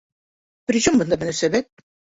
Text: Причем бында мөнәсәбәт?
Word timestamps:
Причем 0.71 0.99
бында 1.03 1.21
мөнәсәбәт? 1.27 1.89